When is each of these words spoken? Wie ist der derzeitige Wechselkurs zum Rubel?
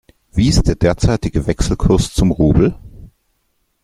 Wie 0.31 0.47
ist 0.47 0.63
der 0.67 0.73
derzeitige 0.77 1.45
Wechselkurs 1.45 2.11
zum 2.11 2.31
Rubel? 2.31 2.75